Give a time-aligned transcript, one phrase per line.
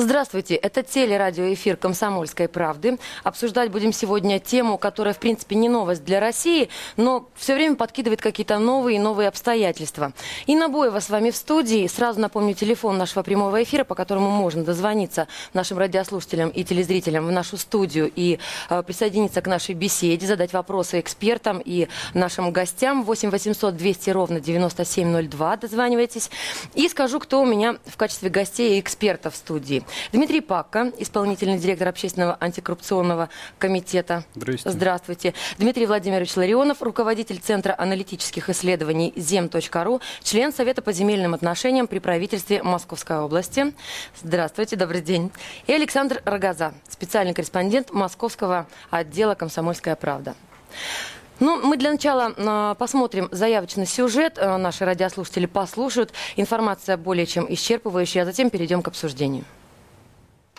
[0.00, 3.00] Здравствуйте, это телерадиоэфир «Комсомольской правды».
[3.24, 8.20] Обсуждать будем сегодня тему, которая, в принципе, не новость для России, но все время подкидывает
[8.20, 10.12] какие-то новые и новые обстоятельства.
[10.46, 11.88] Инна Боева с вами в студии.
[11.88, 17.32] Сразу напомню телефон нашего прямого эфира, по которому можно дозвониться нашим радиослушателям и телезрителям в
[17.32, 18.38] нашу студию и
[18.70, 23.02] э, присоединиться к нашей беседе, задать вопросы экспертам и нашим гостям.
[23.02, 25.56] 8 800 200 ровно 9702.
[25.56, 26.30] Дозванивайтесь.
[26.76, 29.82] И скажу, кто у меня в качестве гостей и экспертов в студии.
[30.12, 34.24] Дмитрий Пакко, исполнительный директор общественного антикоррупционного комитета.
[34.34, 34.76] Здравствуйте.
[34.76, 35.34] Здравствуйте.
[35.58, 42.62] Дмитрий Владимирович Ларионов, руководитель Центра аналитических исследований зем.ру, член Совета по земельным отношениям при правительстве
[42.62, 43.72] Московской области.
[44.22, 45.30] Здравствуйте, добрый день.
[45.66, 50.34] И Александр Рогоза, специальный корреспондент Московского отдела «Комсомольская правда».
[51.40, 54.38] Ну, мы для начала э, посмотрим заявочный сюжет.
[54.38, 56.12] Э, наши радиослушатели послушают.
[56.34, 59.44] Информация более чем исчерпывающая, а затем перейдем к обсуждению.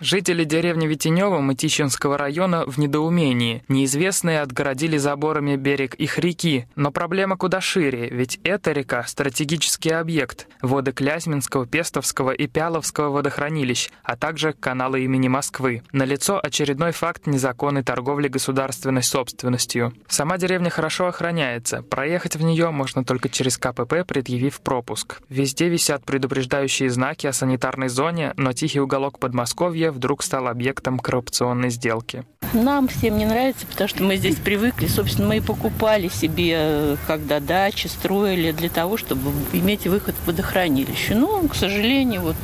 [0.01, 3.63] Жители деревни Витинева Мытищинского района в недоумении.
[3.67, 6.67] Неизвестные отгородили заборами берег их реки.
[6.77, 10.47] Но проблема куда шире, ведь эта река– стратегический объект.
[10.61, 15.83] Воды Клязьминского, Пестовского и Пяловского водохранилищ, а также каналы имени Москвы.
[15.91, 19.91] Налицо очередной факт незаконной торговли государственной собственностью.
[20.07, 21.81] Сама деревня хорошо охраняется.
[21.81, 25.19] Проехать в нее можно только через КПП, предъявив пропуск.
[25.27, 31.69] Везде висят предупреждающие знаки о санитарной зоне, но тихий уголок Подмосковья вдруг стал объектом коррупционной
[31.69, 32.23] сделки.
[32.53, 34.87] Нам всем не нравится, потому что мы здесь привыкли.
[34.87, 41.13] Собственно, мы и покупали себе, когда дачи строили, для того, чтобы иметь выход в водохранилище.
[41.13, 42.35] Но, к сожалению, вот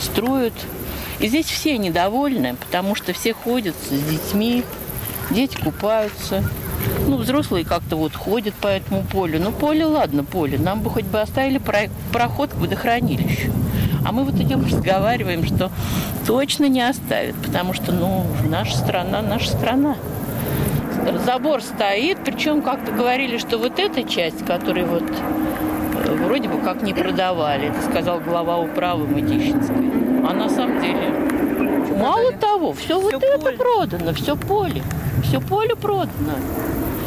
[0.00, 0.54] строят.
[1.20, 4.64] И здесь все недовольны, потому что все ходят с детьми,
[5.30, 6.44] дети купаются.
[7.06, 9.40] Ну, взрослые как-то вот ходят по этому полю.
[9.40, 10.58] Ну, поле, ладно, поле.
[10.58, 11.60] Нам бы хоть бы оставили
[12.12, 13.52] проход к водохранилищу.
[14.04, 15.70] А мы вот идем разговариваем, что
[16.26, 19.96] точно не оставят, потому что, ну, наша страна, наша страна.
[21.24, 26.82] Забор стоит, причем как-то говорили, что вот эта часть, которую вот э, вроде бы как
[26.82, 29.76] не продавали, это сказал глава управы Мытищинской.
[30.26, 31.10] А на самом деле,
[31.98, 33.34] мало того, все, все вот поле.
[33.34, 34.82] это продано, все поле,
[35.22, 36.34] все поле продано.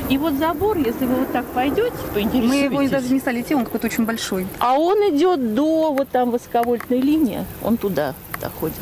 [0.10, 2.70] И вот забор, если вы вот так пойдете, поинтересуетесь...
[2.70, 4.48] Мы его даже не стали идти, он какой-то очень большой.
[4.60, 8.78] А он идет до вот там высоковольтной линии, он туда доходит.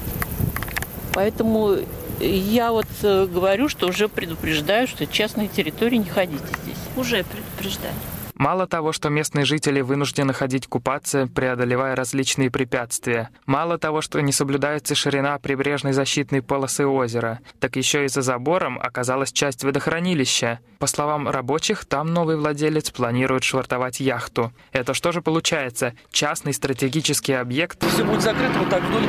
[1.13, 1.77] Поэтому
[2.19, 6.77] я вот э, говорю, что уже предупреждаю, что частные территории не ходите здесь.
[6.95, 7.93] Уже предупреждаю.
[8.35, 14.33] Мало того, что местные жители вынуждены ходить купаться, преодолевая различные препятствия, мало того, что не
[14.33, 20.59] соблюдается ширина прибрежной защитной полосы озера, так еще и за забором оказалась часть водохранилища.
[20.79, 24.51] По словам рабочих, там новый владелец планирует швартовать яхту.
[24.73, 25.93] Это что же получается?
[26.11, 27.81] Частный стратегический объект?
[27.87, 29.07] Все будет закрыто вот так вдоль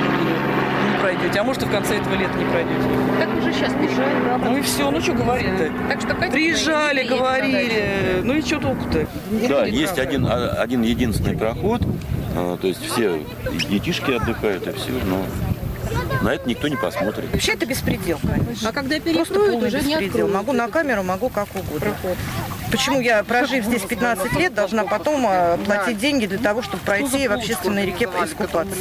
[0.96, 2.80] не пройдете, а может и в конце этого лета не пройдете.
[3.18, 4.40] Так уже сейчас приезжаем.
[4.44, 5.72] Ну и все, ну что говорить-то?
[5.88, 9.06] Так что Приезжали, говорили, ну и что толку-то?
[9.48, 11.82] Да, есть один, а, один единственный проход,
[12.36, 13.20] а, то есть все
[13.68, 15.24] детишки отдыхают и все, но
[16.22, 17.30] на это никто не посмотрит.
[17.32, 18.68] Вообще это беспредел, конечно.
[18.68, 20.28] А когда перекроют, уже не беспредел.
[20.28, 21.80] Могу на камеру, могу как угодно.
[21.80, 22.16] Проход.
[22.70, 27.28] Почему я, прожив здесь 15 лет, должна потом а, платить деньги для того, чтобы пройти
[27.28, 28.74] в общественной реке искупаться?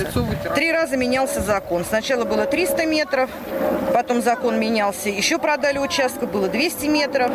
[0.56, 1.85] Три раза менялся закон.
[1.85, 3.29] Сначала было 300 метров,
[3.95, 7.31] потом закон менялся, еще продали участок, было 200 метров.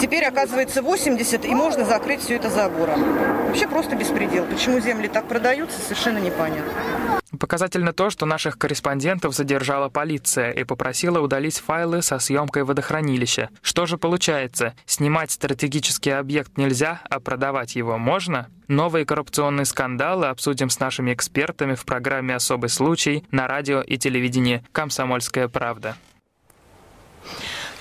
[0.00, 3.04] Теперь, оказывается, 80, и можно закрыть все это забором.
[3.46, 4.44] Вообще просто беспредел.
[4.46, 6.72] Почему земли так продаются, совершенно непонятно.
[7.38, 13.48] Показательно то, что наших корреспондентов задержала полиция и попросила удалить файлы со съемкой водохранилища.
[13.62, 14.74] Что же получается?
[14.84, 18.48] Снимать стратегический объект нельзя, а продавать его можно?
[18.68, 24.64] Новые коррупционные скандалы обсудим с нашими экспертами в программе «Особый случай» на радио и телевидении
[24.72, 25.96] «Комсомольская правда».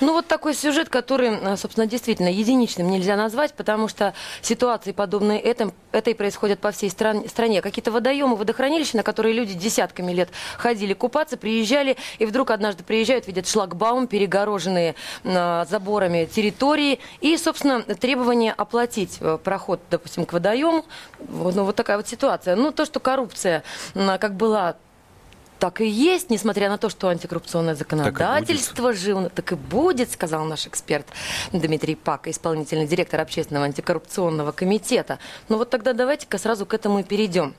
[0.02, 5.40] Ну, вот такой сюжет, который, э, собственно, действительно единичным нельзя назвать, потому что ситуации, подобные
[5.40, 7.62] этим, этой происходят по всей стран, стране.
[7.62, 13.28] Какие-то водоемы, водохранилища, на которые люди десятками лет ходили купаться, приезжали, и вдруг однажды приезжают,
[13.28, 20.84] видят шлагбаум, перегороженные э, заборами территории, и, собственно, требование оплатить э, проход, допустим, к водоему.
[21.30, 22.56] Ну, вот такая вот ситуация.
[22.56, 23.62] Ну, то, что коррупция,
[23.94, 24.78] э, как была
[25.62, 30.66] так и есть, несмотря на то, что антикоррупционное законодательство живо, так и будет, сказал наш
[30.66, 31.06] эксперт
[31.52, 35.20] Дмитрий Пак, исполнительный директор общественного антикоррупционного комитета.
[35.50, 37.54] Но вот тогда давайте-ка сразу к этому и перейдем.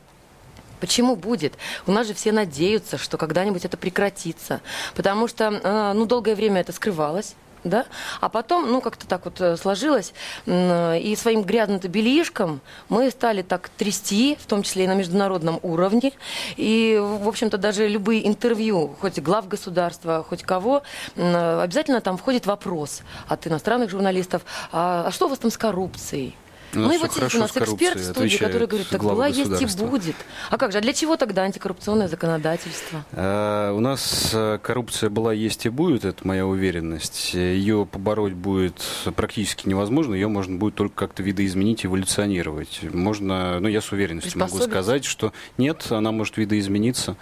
[0.81, 1.55] Почему будет?
[1.87, 4.63] У нас же все надеются, что когда-нибудь это прекратится.
[4.97, 7.87] Потому что, э, ну, долгое время это скрывалось да,
[8.21, 10.13] а потом, ну, как-то так вот э, сложилось,
[10.47, 16.13] и своим грязным-то бельишком мы стали так трясти, в том числе и на международном уровне,
[16.57, 20.83] и, в общем-то, даже любые интервью, хоть глав государства, хоть кого,
[21.17, 24.43] обязательно там входит вопрос от иностранных журналистов,
[24.73, 26.35] а, а что у вас там с коррупцией?
[26.75, 29.61] Ну, ну и вот сидит у нас эксперт в студии, который говорит, так была, есть
[29.61, 30.17] и будет.
[30.51, 33.05] А как же, а для чего тогда антикоррупционное законодательство?
[33.13, 37.35] А, у нас э, коррупция была, есть и будет, это моя уверенность.
[37.35, 38.83] Ее побороть будет
[39.17, 42.81] практически невозможно, ее можно будет только как-то видоизменить, эволюционировать.
[42.83, 47.17] Можно, ну я с уверенностью могу сказать, что нет, она может видоизмениться.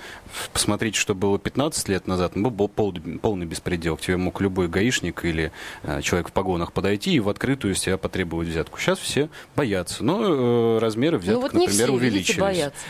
[0.52, 3.96] Посмотрите, что было 15 лет назад, ну, был полный беспредел.
[3.96, 7.80] К тебе мог любой гаишник или э, человек в погонах подойти и в открытую с
[7.80, 8.78] тебя потребовать взятку.
[8.78, 10.04] Сейчас все боятся.
[10.04, 12.38] Но э, размеры взяток, ну, вот например, все, увеличились.
[12.38, 12.80] Боятся.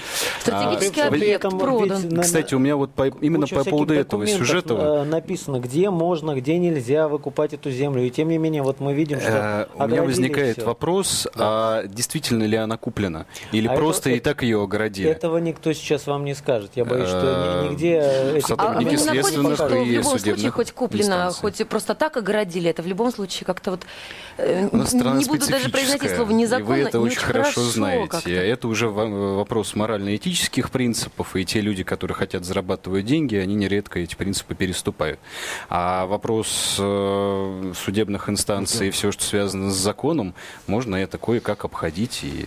[0.41, 2.08] Стратегический а, объект этом, продан.
[2.08, 4.75] Ведь, Кстати, у меня вот по, именно по поводу этого сюжета...
[4.75, 8.05] Э, написано, где можно, где нельзя выкупать эту землю.
[8.05, 10.67] И тем не менее, вот мы видим, что э, У меня возникает все.
[10.67, 11.81] вопрос, да.
[11.81, 13.26] а действительно ли она куплена?
[13.53, 15.11] Или а просто это, и так ее огородили?
[15.11, 16.73] Этого никто сейчас вам не скажет.
[16.75, 17.96] Я боюсь, что э, нигде...
[18.37, 22.70] Эти а вы не находите, что в любом случае хоть куплено, хоть просто так огородили,
[22.70, 23.81] это в любом случае как-то вот...
[24.38, 28.35] Не буду даже произносить слово незаконно, и вы это очень хорошо, знаете.
[28.35, 34.15] Это уже вопрос морально-этических принципов, и те люди, которые хотят зарабатывать деньги, они нередко эти
[34.15, 35.19] принципы переступают.
[35.69, 40.35] А вопрос э, судебных инстанций и все, что связано с законом,
[40.67, 42.47] можно это кое-как обходить и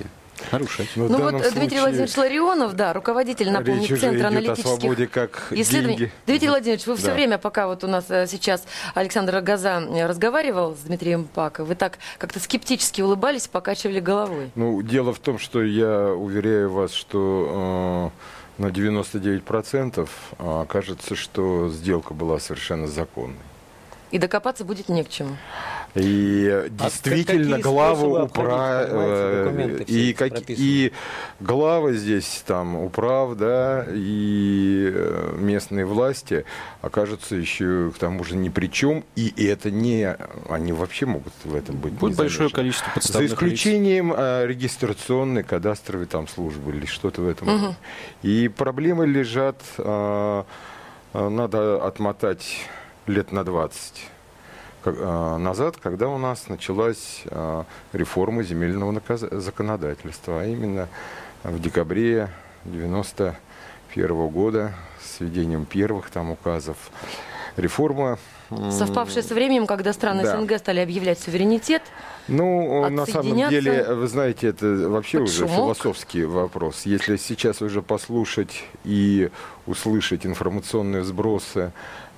[0.52, 0.90] нарушать.
[0.96, 1.52] Ну, ну вот случае...
[1.52, 5.98] Дмитрий Владимирович Ларионов, да, руководитель, напомню, Центра аналитических как исследований.
[5.98, 6.12] Деньги.
[6.26, 7.00] Дмитрий Владимирович, вы да.
[7.00, 8.64] все время, пока вот у нас э, сейчас
[8.94, 14.52] Александр Газа разговаривал с Дмитрием Пако, вы так как-то скептически улыбались, покачивали головой.
[14.56, 18.12] Ну, дело в том, что я уверяю вас, что
[18.58, 20.10] э, на 99%
[20.40, 23.38] э, кажется, что сделка была совершенно законной.
[24.12, 25.38] И докопаться будет не к чему.
[25.96, 30.92] И а действительно главы управ э, и, как, и
[31.40, 36.46] главы здесь там управ, да, и э, местные власти
[36.82, 40.18] окажутся еще к тому же ни при чем, и это не,
[40.50, 41.94] они вообще могут в этом быть.
[41.94, 44.16] Будет большое количество подставных За исключением лиц.
[44.18, 47.48] Э, регистрационной, кадастровой там службы или что-то в этом.
[47.48, 47.76] Угу.
[48.24, 50.46] И проблемы лежат, надо
[51.86, 52.68] отмотать
[53.06, 54.13] лет на 20 Э,
[54.86, 57.64] назад, когда у нас началась э,
[57.94, 59.02] реформа земельного
[59.32, 60.88] законодательства, а именно
[61.44, 62.30] в декабре
[62.66, 66.78] 91 года с введением первых там указов.
[67.58, 68.18] Реформа...
[68.50, 70.38] Совпавшая со временем, когда страны да.
[70.38, 71.82] СНГ стали объявлять суверенитет,
[72.28, 75.56] ну, на самом деле, вы знаете, это вообще уже шумок.
[75.56, 76.84] философский вопрос.
[76.86, 79.30] Если сейчас уже послушать и
[79.66, 81.72] услышать информационные сбросы,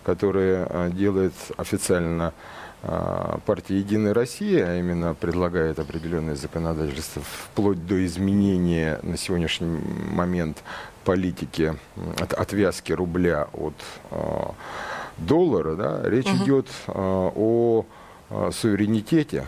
[0.03, 2.33] которые э, делает официально
[2.87, 9.79] а, партия «Единая Россия», а именно предлагает определенное законодательство вплоть до изменения на сегодняшний
[10.11, 10.61] момент
[11.03, 11.75] политики
[12.19, 13.73] от отвязки рубля от
[14.11, 14.17] э,
[15.17, 16.43] доллара, да, речь угу.
[16.43, 17.85] идет э, о
[18.29, 19.45] э, суверенитете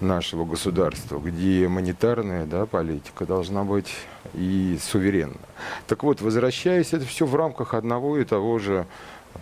[0.00, 3.92] нашего государства, где монетарная да, политика должна быть
[4.34, 5.40] и суверенна.
[5.86, 8.86] Так вот, возвращаясь, это все в рамках одного и того же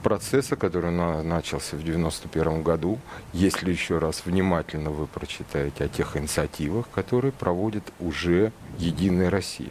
[0.02, 2.98] процесса, который на, начался в 1991 году,
[3.32, 9.70] если еще раз внимательно вы прочитаете о тех инициативах, которые проводит уже Единая Россия.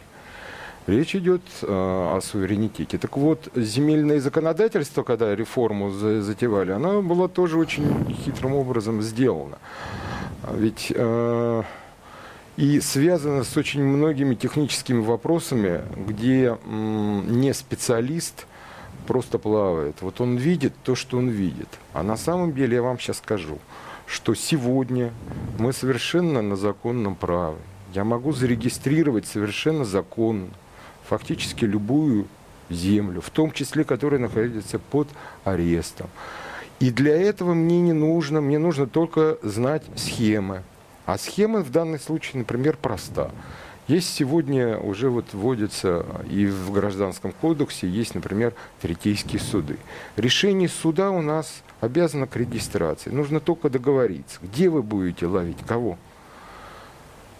[0.86, 2.98] Речь идет э, о суверенитете.
[2.98, 9.58] Так вот, земельное законодательство, когда реформу за, затевали, оно было тоже очень хитрым образом сделано.
[10.52, 11.62] Ведь э,
[12.56, 18.46] и связано с очень многими техническими вопросами, где м, не специалист–
[19.04, 19.96] просто плавает.
[20.00, 21.68] Вот он видит то, что он видит.
[21.92, 23.58] А на самом деле я вам сейчас скажу,
[24.06, 25.12] что сегодня
[25.58, 27.58] мы совершенно на законном праве.
[27.94, 30.48] Я могу зарегистрировать совершенно законно
[31.08, 32.26] фактически любую
[32.70, 35.08] землю, в том числе, которая находится под
[35.44, 36.08] арестом.
[36.80, 40.62] И для этого мне не нужно, мне нужно только знать схемы.
[41.06, 43.30] А схема в данном случае, например, проста.
[43.86, 49.76] Есть сегодня уже вот вводится и в Гражданском кодексе есть, например, третейские суды.
[50.16, 53.10] Решение суда у нас обязано к регистрации.
[53.10, 55.98] Нужно только договориться, где вы будете ловить кого.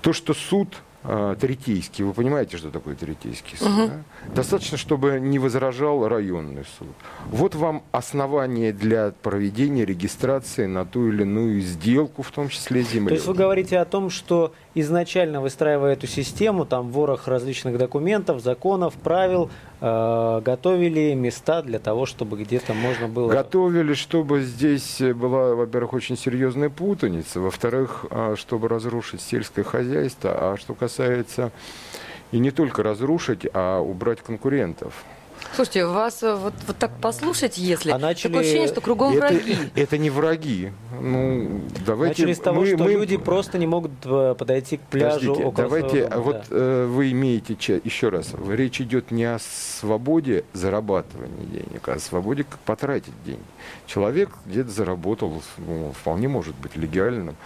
[0.03, 3.69] То, что суд третейский, вы понимаете, что такое третейский суд?
[3.69, 3.87] Угу.
[3.89, 4.35] Да?
[4.35, 6.89] Достаточно, чтобы не возражал районный суд.
[7.31, 13.09] Вот вам основание для проведения регистрации на ту или иную сделку, в том числе земли.
[13.09, 18.41] То есть вы говорите о том, что изначально выстраивая эту систему, там ворох различных документов,
[18.43, 19.51] законов, правил,
[19.81, 23.31] э, готовили места для того, чтобы где-то можно было...
[23.31, 30.57] Готовили, чтобы здесь была, во-первых, очень серьезная путаница, во-вторых, а, чтобы разрушить сельское хозяйство, а
[30.59, 31.53] что касается
[32.33, 35.05] и не только разрушить, а убрать конкурентов.
[35.55, 38.33] Слушайте, вас э, вот, вот так послушать, если а начали...
[38.33, 39.57] такое ощущение, что кругом это, враги.
[39.77, 40.73] Это не враги.
[41.01, 42.93] Ну, давайте начали с того, мы, что мы...
[42.93, 46.57] люди просто не могут э, подойти к пляжу Подождите, около давайте, дома, вот да.
[46.57, 52.43] э, вы имеете еще раз, речь идет не о свободе зарабатывания денег, а о свободе
[52.45, 53.41] как потратить деньги.
[53.87, 57.37] Человек где-то заработал, ну, вполне может быть легальным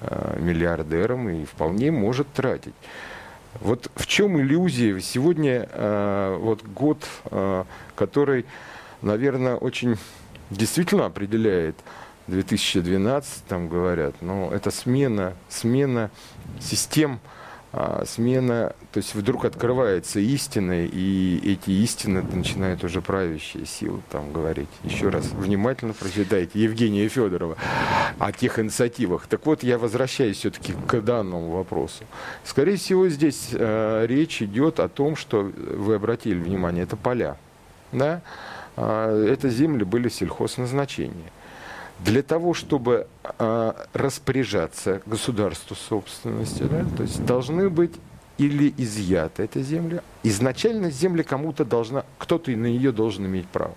[0.00, 2.74] э, миллиардером и вполне может тратить.
[3.58, 4.98] Вот в чем иллюзия?
[5.00, 7.64] Сегодня э, вот год, э,
[7.96, 8.46] который,
[9.02, 9.96] наверное, очень
[10.50, 11.76] действительно определяет
[12.28, 16.10] 2012, там говорят, но это смена, смена
[16.60, 17.18] систем,
[17.72, 24.32] а, смена, то есть вдруг открывается истина, и эти истины начинают уже правящие силы там
[24.32, 24.68] говорить.
[24.82, 27.56] Еще раз внимательно прочитайте Евгения Федорова
[28.18, 29.28] о тех инициативах.
[29.28, 32.02] Так вот, я возвращаюсь все-таки к данному вопросу.
[32.42, 37.36] Скорее всего, здесь э, речь идет о том, что вы обратили внимание, это поля.
[37.92, 38.20] Да?
[38.76, 41.30] Э, это земли были сельхозназначения
[42.04, 43.06] для того, чтобы
[43.38, 47.92] э, распоряжаться государству собственностью, да, то есть должны быть
[48.38, 50.02] или изъята эта земля.
[50.22, 53.74] Изначально земля кому-то должна, кто-то на нее должен иметь право.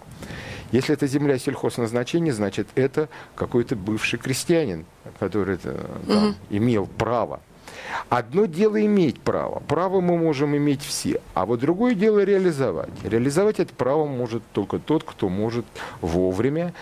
[0.71, 4.85] Если это земля сельхозназначения, значит это какой-то бывший крестьянин,
[5.19, 5.75] который там,
[6.07, 6.35] угу.
[6.49, 7.41] имел право.
[8.09, 9.59] Одно дело иметь право.
[9.67, 11.21] Право мы можем иметь все.
[11.33, 12.89] А вот другое дело реализовать.
[13.03, 15.65] Реализовать это право может только тот, кто может
[16.01, 16.73] вовремя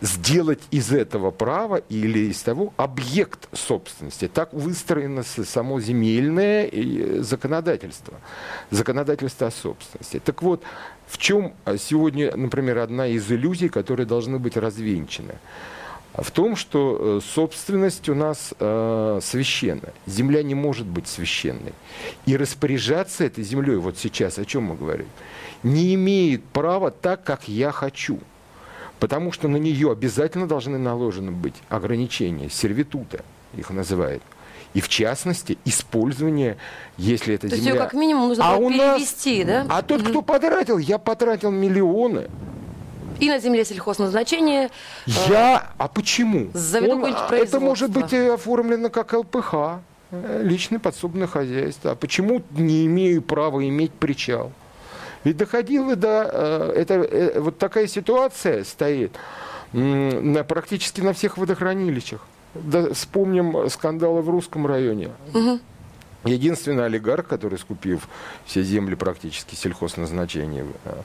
[0.00, 4.28] сделать из этого права или из того объект собственности.
[4.28, 8.14] Так выстроено само земельное э, законодательство,
[8.70, 10.20] законодательство о собственности.
[10.24, 10.62] Так вот,
[11.06, 15.34] в чем э, сегодня, например, одна из иллюзий, которые должны быть развенчаны?
[16.14, 19.90] В том, что э, собственность у нас э, священна.
[20.06, 21.74] Земля не может быть священной.
[22.24, 25.06] И распоряжаться этой землей, вот сейчас о чем мы говорим,
[25.62, 28.18] не имеет права так, как я хочу–
[29.00, 33.24] Потому что на нее обязательно должны наложены быть ограничения, сервитута
[33.54, 34.22] их называют.
[34.74, 36.58] И в частности, использование,
[36.98, 37.62] если это То земля...
[37.62, 39.66] То есть ее как минимум нужно а перевести, нас...
[39.66, 39.76] да?
[39.78, 42.28] А тот, кто потратил, я потратил миллионы.
[43.20, 44.70] И на земле сельхозназначения.
[45.06, 45.72] Э, я...
[45.78, 46.48] А почему?
[46.52, 47.16] Заведу Он...
[47.30, 51.92] Это может быть оформлено как ЛПХ, э, личное подсобное хозяйство.
[51.92, 54.52] А почему не имею права иметь причал?
[55.26, 56.30] Ведь доходило до...
[56.32, 59.10] Э, это, э, вот такая ситуация стоит
[59.72, 62.24] на, практически на всех водохранилищах.
[62.54, 65.10] Да, вспомним скандалы в русском районе.
[65.34, 65.58] Угу.
[66.24, 68.08] Единственный олигарх, который скупив
[68.44, 71.02] все земли практически сельхозназначения э,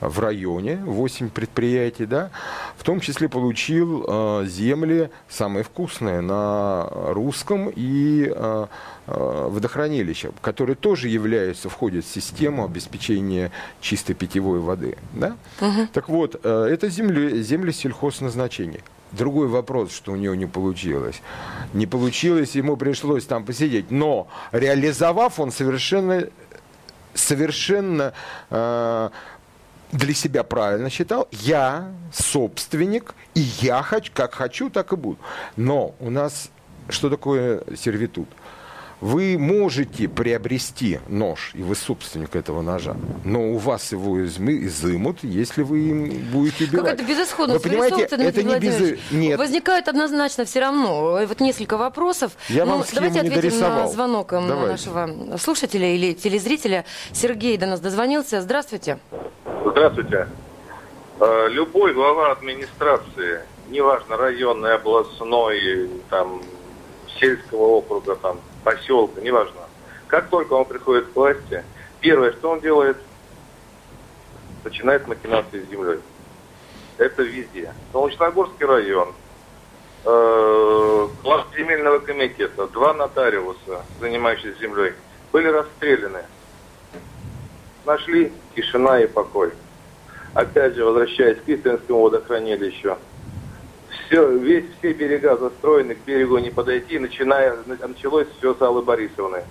[0.00, 2.30] в районе, 8 предприятий, да,
[2.76, 8.66] в том числе получил э, земли самые вкусные на русском и э,
[9.06, 14.96] э, водохранилища, которые тоже являются, входят в систему обеспечения чистой питьевой воды.
[15.12, 15.36] Да?
[15.60, 15.88] Угу.
[15.92, 18.80] Так вот, э, это земли, земли сельхозназначения.
[19.16, 21.22] Другой вопрос, что у него не получилось.
[21.72, 23.90] Не получилось, ему пришлось там посидеть.
[23.90, 26.28] Но реализовав, он совершенно,
[27.14, 28.12] совершенно
[28.50, 29.10] э,
[29.92, 31.28] для себя правильно считал.
[31.30, 35.18] Я собственник, и я хочу, как хочу, так и буду.
[35.56, 36.50] Но у нас
[36.88, 38.28] что такое сервитут?
[39.04, 45.60] Вы можете приобрести нож, и вы собственник этого ножа, но у вас его изымут, если
[45.60, 46.86] вы им будете убивать.
[46.86, 47.62] Как это безысходность?
[47.62, 48.98] Вы понимаете, это не без...
[49.10, 49.38] Нет.
[49.38, 51.20] Возникает однозначно все равно.
[51.26, 52.32] Вот несколько вопросов.
[52.48, 53.80] Я ну, вам давайте не ответим дорисовал.
[53.82, 54.66] на звонок давайте.
[54.68, 56.86] нашего слушателя или телезрителя.
[57.12, 58.40] Сергей до нас дозвонился.
[58.40, 59.00] Здравствуйте.
[59.66, 60.28] Здравствуйте.
[61.20, 66.40] Э, любой глава администрации, неважно, районный, областной, там,
[67.20, 69.60] сельского округа, там, поселка, неважно.
[70.08, 71.62] Как только он приходит к власти,
[72.00, 72.96] первое, что он делает,
[74.64, 76.00] начинает махинации с землей.
[76.96, 77.72] Это везде.
[77.92, 79.12] Солнечногорский район,
[80.04, 84.92] э, глав земельного комитета, два нотариуса, занимающиеся землей,
[85.32, 86.24] были расстреляны.
[87.84, 89.52] Нашли тишина и покой.
[90.32, 92.96] Опять же, возвращаясь к Истринскому водохранилищу,
[94.06, 99.42] все, весь, все берега застроены, к берегу не подойти, начиная, началось все с Аллы Борисовны.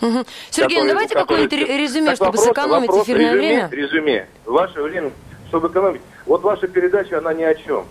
[0.00, 0.24] Угу.
[0.50, 3.68] Сергей, ну давайте какое-нибудь резюме, так, чтобы вопрос, сэкономить вопрос, эфирное резюме, время.
[3.70, 4.26] Резюме.
[4.44, 5.12] Ваше время,
[5.48, 6.00] чтобы экономить.
[6.26, 7.86] Вот ваша передача, она ни о чем.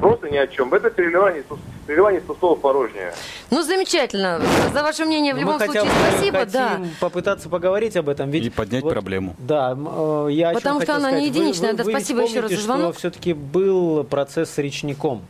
[0.00, 0.72] Просто ни о чем.
[0.72, 1.44] Это переливание,
[1.86, 3.12] переливание пустого порожнее.
[3.50, 4.40] Ну, замечательно.
[4.72, 6.38] За ваше мнение в Но любом мы случае хотя бы спасибо.
[6.38, 6.80] хотим Да.
[7.00, 8.30] попытаться поговорить об этом.
[8.30, 9.34] Ведь И поднять вот, проблему.
[9.38, 11.34] Да, э, я Потому что хотел она не сказать.
[11.36, 11.70] Вы- единичная.
[11.72, 12.90] вы- Да, вы спасибо еще раз за помните, звонок.
[12.92, 15.22] что все-таки был процесс с речником.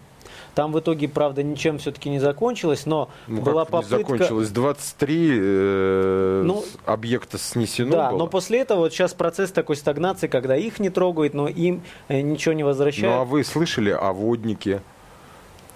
[0.55, 3.99] Там в итоге, правда, ничем все-таки не закончилось, но Ну, была как не попытка...
[3.99, 4.49] закончилось?
[4.50, 8.19] 23 э, Ну, объекта снесено Да, было.
[8.19, 12.21] но после этого вот сейчас процесс такой стагнации, когда их не трогают, но им э,
[12.21, 13.29] ничего не Ну, а возвращают.
[13.29, 14.83] вы слышали о воднике?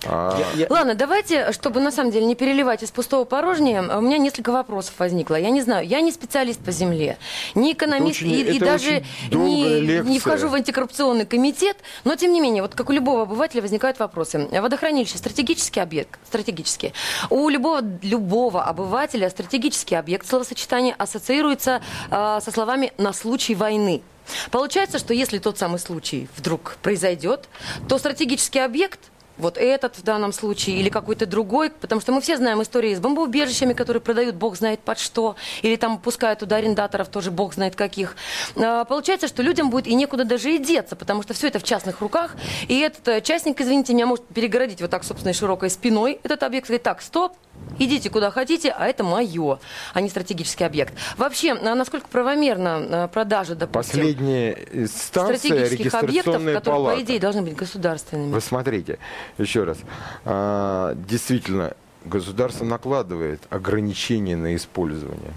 [0.06, 4.18] А, Я- Ладно, давайте, чтобы на самом деле не переливать из пустого порожнее, у меня
[4.18, 5.36] несколько вопросов возникло.
[5.36, 7.18] Я не знаю, я не специалист по земле,
[7.54, 10.10] не экономист очень- и, и даже не, лекция.
[10.10, 13.98] не вхожу в антикоррупционный комитет, но тем не менее, вот как у любого обывателя возникают
[13.98, 14.48] вопросы.
[14.50, 16.92] Водохранилище стратегический объект, стратегический.
[17.30, 21.80] У любого, любого обывателя стратегический объект, словосочетание ассоциируется
[22.10, 24.02] э, со словами «на случай войны».
[24.50, 27.46] Получается, что если тот самый случай вдруг произойдет,
[27.88, 28.98] то стратегический объект
[29.36, 33.00] вот этот в данном случае или какой-то другой, потому что мы все знаем истории с
[33.00, 37.74] бомбоубежищами, которые продают бог знает под что, или там пускают туда арендаторов тоже бог знает
[37.74, 38.16] каких.
[38.56, 41.64] А, Получается, что людям будет и некуда даже и деться, потому что все это в
[41.64, 42.36] частных руках,
[42.68, 46.66] и этот э, частник, извините меня, может перегородить вот так собственной широкой спиной этот объект,
[46.66, 47.32] сказать, так, стоп,
[47.78, 49.58] идите куда хотите, а это мое,
[49.92, 50.94] а не стратегический объект.
[51.16, 56.96] Вообще, а насколько правомерна э, продажа, допустим, Последняя станция стратегических объектов, которые, палата.
[56.96, 58.32] по идее, должны быть государственными?
[58.32, 58.98] Вы смотрите,
[59.38, 59.78] еще раз.
[60.24, 65.32] А, действительно, государство накладывает ограничения на использование,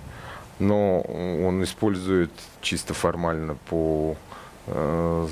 [0.60, 4.16] но он использует чисто формально по
[4.68, 5.28] э,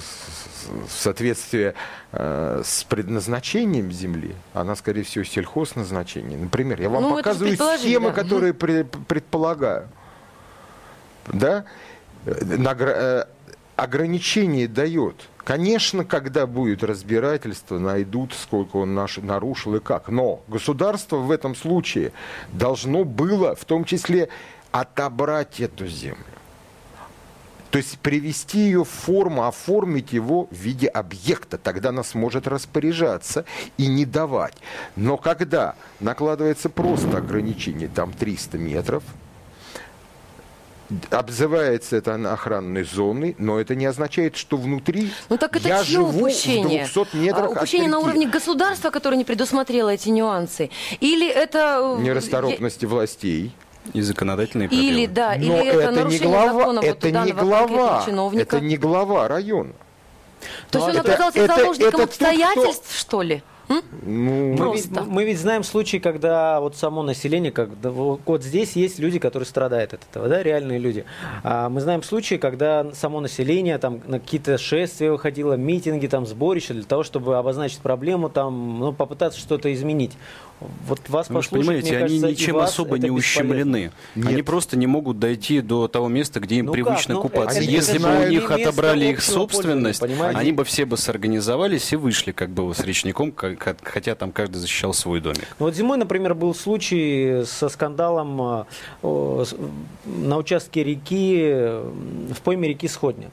[0.87, 1.73] в соответствии
[2.11, 6.37] э, с предназначением земли, она, скорее всего, сельхозназначение.
[6.37, 8.23] Например, я вам Ну, показываю схемы, да.
[8.23, 9.89] которые пре- предполагаю.
[11.27, 11.65] Да?
[12.25, 13.25] Э,
[13.75, 15.15] ограничение дает.
[15.45, 20.09] Конечно, когда будет разбирательство, найдут, сколько он наш, нарушил и как.
[20.09, 22.13] Но государство в этом случае
[22.51, 24.29] должно было, в том числе,
[24.71, 26.25] отобрать эту землю.
[27.69, 31.59] То есть привести ее в форму, оформить его в виде объекта.
[31.59, 33.45] Тогда она сможет распоряжаться
[33.77, 34.55] и не давать.
[34.95, 39.03] Но когда накладывается просто ограничение, там 300 метров,
[41.09, 46.09] обзывается это охранной зоной, но это не означает, что внутри Ну так это я живу
[46.19, 46.85] упущение?
[46.85, 50.69] в 200 метрах А, упущение от на уровне государства, которое не предусмотрело эти нюансы?
[50.99, 51.97] Или это...
[51.97, 53.51] э, нерасторопности властей.
[53.93, 55.13] И законодательные я- Или, проблемы.
[55.13, 58.59] да, или Но это, это не нарушение глава, закона вот это у не глава, это
[58.59, 59.73] не глава района.
[60.71, 63.43] То есть он это- оказался это- заложником это тот, кто- обстоятельств, что ли?
[63.69, 63.81] М?
[64.03, 68.75] Ну, Мы ведь, мы ведь знаем случаи, когда вот само население, когда вот вот здесь
[68.75, 71.05] есть люди, которые страдают от этого, да, реальные люди.
[71.43, 76.73] А мы знаем случаи, когда само население там на какие-то шествия выходило, митинги, там сборища
[76.73, 80.13] для того, чтобы обозначить проблему, там, ну, попытаться что-то изменить.
[80.87, 83.91] Вот вас Вы же послушать, понимаете, мне они кажется, ничем особо не ущемлены.
[84.15, 84.29] бесполезно.
[84.31, 87.09] Они просто не могут дойти до того места, где им Ну привычно как?
[87.15, 87.59] Ну, купаться.
[87.59, 90.39] это- Если это бы у них отобрали их собственность, пользования, понимаете?
[90.39, 94.57] они бы все бы сорганизовались и вышли как бы с речником, как- хотя там каждый
[94.57, 95.45] защищал свой домик.
[95.59, 98.65] Ну, вот зимой, например, был случай со скандалом
[99.03, 99.45] э,
[100.05, 101.91] на участке реки, э,
[102.33, 103.29] в пойме реки Сходня.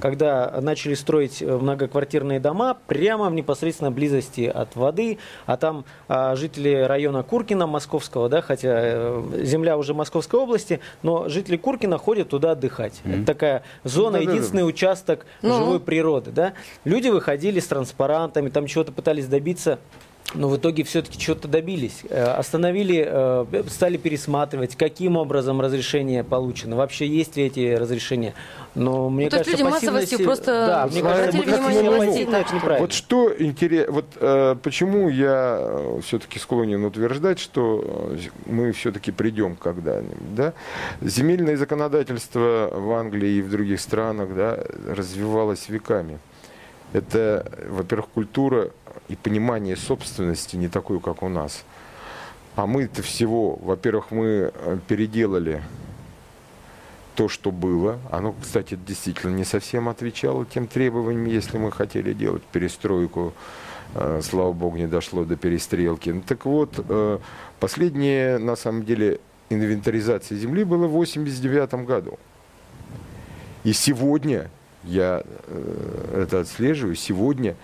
[0.00, 6.36] Когда начали строить э, многоквартирные дома прямо в непосредственной близости от воды, а там а,
[6.36, 12.28] жители района Куркина московского, да, хотя э, земля уже Московской области, но жители Куркина ходят
[12.28, 13.00] туда отдыхать.
[13.04, 14.32] Это такая зона, Да-да-да.
[14.32, 15.54] единственный участок Ну.
[15.56, 16.54] живой природы, да.
[16.84, 19.78] Люди выходили с транспарантами, там чего-то пытались добиться.
[20.32, 22.00] Но в итоге все-таки что-то добились.
[22.08, 28.34] Э, Остановили, э, стали пересматривать, каким образом разрешение получено, вообще есть ли эти разрешения.
[28.74, 31.90] Но мне Ну, то есть кажется, люди массовостью пассивность- просто да, мне обратили кажется, внимание
[31.90, 32.80] властей, так неправильно.
[32.80, 39.54] Вот что интересно, вот э, почему я все-таки склонен утверждать, что э, мы все-таки придем
[39.56, 40.52] когда-нибудь, да?
[41.02, 44.58] Земельное законодательство в Англии и в других странах, да,
[44.88, 46.18] развивалось веками.
[46.92, 48.70] Это, во-первых, культура
[49.08, 51.64] и понимание собственности не такое, как у нас.
[52.56, 55.62] А мы-то всего, во-первых, мы э, переделали
[57.16, 57.98] то, что было.
[58.10, 63.34] Оно, кстати, действительно не совсем отвечало тем требованиям, если мы хотели делать перестройку.
[63.94, 66.10] Э, Слава богу, не дошло до перестрелки.
[66.10, 67.18] Ну, так вот, э,
[67.58, 72.18] последняя, на самом деле, инвентаризация земли была в 89 году.
[73.64, 74.50] И сегодня,
[74.84, 75.24] я
[76.14, 77.56] это отслеживаю, сегодня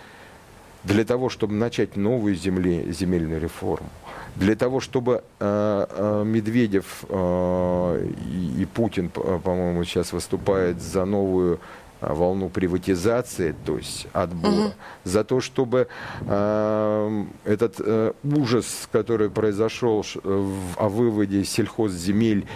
[0.85, 3.89] для того, чтобы начать новую земле, земельную реформу,
[4.37, 11.05] для того, чтобы э, э, Медведев э, и, и Путин, по- по-моему, сейчас выступает за
[11.05, 11.61] новую
[12.01, 14.73] а, волну приватизации, то есть отбора, угу.
[15.05, 15.89] за то, чтобы
[16.23, 22.47] э, этот э, ужас, который произошел в, о выводе сельхозземель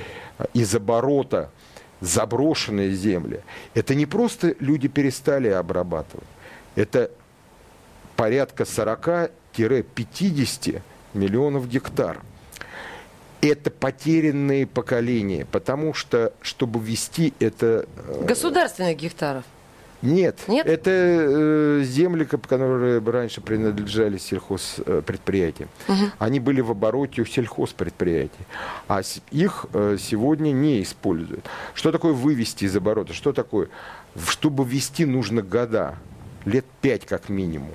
[0.54, 1.50] из оборота,
[2.00, 3.40] заброшенные земли,
[3.74, 6.26] это не просто люди перестали обрабатывать,
[6.74, 7.10] это
[8.16, 10.80] порядка 40-50
[11.14, 12.20] миллионов гектар–
[13.48, 17.86] это потерянные поколения, потому что, чтобы вести это...
[17.96, 19.44] Э, Государственных гектаров?
[20.02, 20.66] Нет, Нет?
[20.66, 25.70] это э, земли, которые раньше принадлежали сельхозпредприятиям.
[25.88, 26.04] Угу.
[26.18, 28.46] Они были в обороте у сельхозпредприятий,
[28.86, 29.00] а
[29.30, 31.46] их э, сегодня не используют.
[31.72, 33.14] Что такое вывести из оборота?
[33.14, 33.68] Что такое?
[34.28, 35.96] Чтобы ввести нужно года
[36.44, 37.70] лет пять как минимум.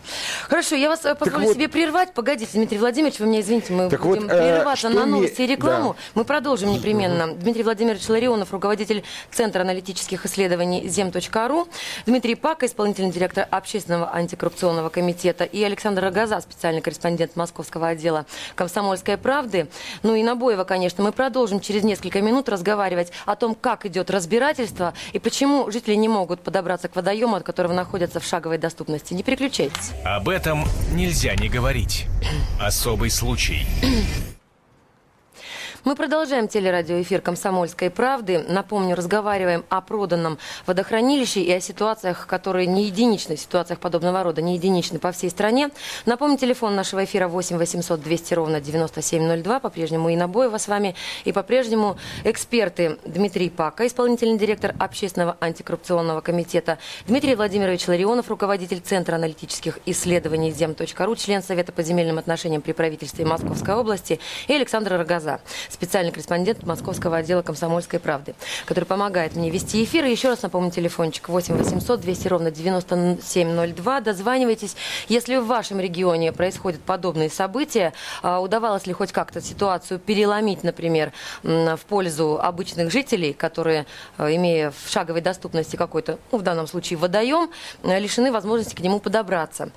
[0.47, 2.13] Хорошо, я вас э, позволю вот, себе прервать.
[2.13, 5.45] Погодите, Дмитрий Владимирович, вы меня извините, мы будем вот, э, прерываться на новости мне...
[5.47, 5.93] и рекламу.
[5.93, 6.03] Да.
[6.15, 7.33] Мы продолжим непременно.
[7.33, 11.67] Дмитрий Владимирович Ларионов, руководитель Центра аналитических исследований зем.ру,
[12.05, 19.17] Дмитрий Пака, исполнительный директор Общественного антикоррупционного комитета, и Александр Рогоза, специальный корреспондент Московского отдела «Комсомольской
[19.17, 19.67] правды».
[20.03, 21.03] Ну и Набоева, конечно.
[21.03, 26.07] Мы продолжим через несколько минут разговаривать о том, как идет разбирательство и почему жители не
[26.07, 29.13] могут подобраться к водоему, от которого находятся в шаговой доступности.
[29.13, 29.91] Не переключайтесь.
[30.03, 32.07] Об этом нельзя не говорить.
[32.59, 33.65] Особый случай.
[35.85, 38.43] Мы продолжаем телерадиоэфир «Комсомольской правды».
[38.49, 44.55] Напомню, разговариваем о проданном водохранилище и о ситуациях, которые не единичны, ситуациях подобного рода, не
[44.55, 45.69] единичны по всей стране.
[46.05, 49.59] Напомню, телефон нашего эфира 8 800 200 ровно 9702.
[49.61, 50.95] По-прежнему Инна Боева с вами.
[51.23, 59.15] И по-прежнему эксперты Дмитрий Пака, исполнительный директор Общественного антикоррупционного комитета, Дмитрий Владимирович Ларионов, руководитель Центра
[59.15, 65.39] аналитических исследований зем.ру, член Совета по земельным отношениям при правительстве Московской области и Александр Рогоза,
[65.69, 70.05] специальный корреспондент Московского отдела «Комсомольской правды», который помогает мне вести эфир.
[70.05, 74.01] И еще раз напомню, телефончик 8 800 200 ровно 9702.
[74.01, 74.75] Дозванивайтесь.
[75.07, 81.11] Если в вашем регионе происходят подобные события, а, удавалось ли хоть как-то ситуацию переломить, например,
[81.43, 83.85] в пользу обычных жителей, которые,
[84.17, 87.49] а, имея в шаговой доступности какой-то, ну, в данном случае водоем,
[87.83, 89.71] лишены возможности к нему подобраться.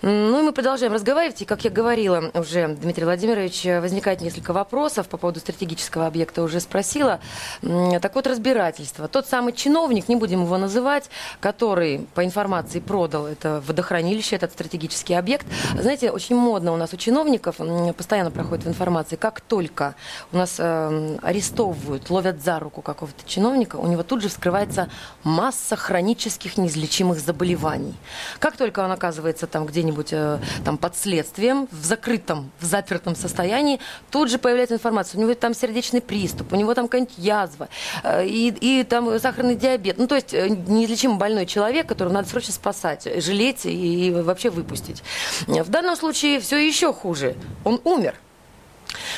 [0.00, 1.42] Ну и мы продолжаем разговаривать.
[1.42, 6.60] И, как я говорила уже, Дмитрий Владимирович, возникает несколько вопросов по поводу стратегического объекта, уже
[6.60, 7.18] спросила.
[7.60, 9.08] Так вот, разбирательство.
[9.08, 15.14] Тот самый чиновник, не будем его называть, который, по информации, продал это водохранилище, этот стратегический
[15.14, 15.46] объект.
[15.74, 17.56] Знаете, очень модно у нас у чиновников,
[17.96, 19.96] постоянно проходит в информации, как только
[20.32, 24.88] у нас э, арестовывают, ловят за руку какого-то чиновника, у него тут же вскрывается
[25.24, 27.94] масса хронических неизлечимых заболеваний.
[28.38, 33.16] Как только он оказывается там где-нибудь где-нибудь э, там под следствием, в закрытом, в запертом
[33.16, 37.68] состоянии, тут же появляется информация, у него там сердечный приступ, у него там какая-нибудь язва,
[38.02, 39.98] э, и, и там сахарный диабет.
[39.98, 44.50] Ну, то есть э, неизлечимо больной человек, которого надо срочно спасать, жалеть и, и вообще
[44.50, 45.02] выпустить.
[45.46, 47.34] В данном случае все еще хуже.
[47.64, 48.14] Он умер.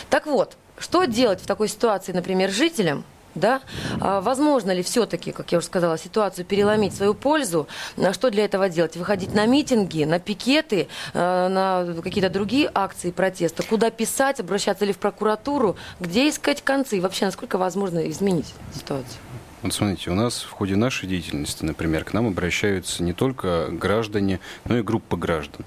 [0.09, 3.60] Так вот, что делать в такой ситуации, например, жителям, да?
[4.00, 7.68] А возможно ли все-таки, как я уже сказала, ситуацию переломить в свою пользу?
[7.96, 8.96] А что для этого делать?
[8.96, 13.62] Выходить на митинги, на пикеты, э, на какие-то другие акции протеста?
[13.62, 15.76] Куда писать, обращаться ли в прокуратуру?
[15.98, 16.98] Где искать концы?
[16.98, 19.18] И вообще, насколько возможно изменить ситуацию?
[19.62, 24.40] Вот смотрите, у нас в ходе нашей деятельности, например, к нам обращаются не только граждане,
[24.64, 25.66] но и группа граждан.